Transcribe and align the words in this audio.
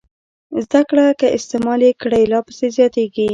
زده 0.65 0.81
کړه 0.89 1.05
که 1.19 1.27
استعمال 1.37 1.79
یې 1.87 1.91
کړئ 2.01 2.23
لا 2.31 2.39
پسې 2.47 2.67
زیاتېږي. 2.77 3.27